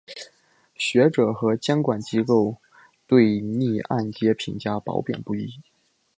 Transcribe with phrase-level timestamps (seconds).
[0.77, 2.57] 学者和监管机构
[3.05, 5.61] 对逆按揭评价褒贬不一。